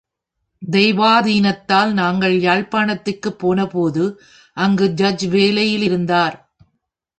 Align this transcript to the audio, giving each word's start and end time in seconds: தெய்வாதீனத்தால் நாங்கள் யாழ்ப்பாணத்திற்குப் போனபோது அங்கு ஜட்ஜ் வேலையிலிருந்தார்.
தெய்வாதீனத்தால் 0.61 1.91
நாங்கள் 1.91 2.35
யாழ்ப்பாணத்திற்குப் 2.39 3.37
போனபோது 3.37 4.21
அங்கு 4.57 4.87
ஜட்ஜ் 4.93 5.27
வேலையிலிருந்தார். 5.27 6.35